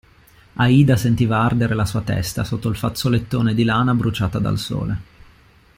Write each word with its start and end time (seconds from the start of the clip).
Aida 0.55 0.97
sentiva 0.97 1.41
ardere 1.43 1.75
la 1.75 1.85
sua 1.85 2.01
testa 2.01 2.43
sotto 2.43 2.69
il 2.69 2.75
fazzolettone 2.75 3.53
di 3.53 3.63
lana 3.63 3.93
bruciata 3.93 4.39
dal 4.39 4.57
sole. 4.57 4.97